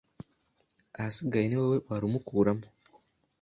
[0.97, 2.65] Ahasigaye ni wowe warumukuramo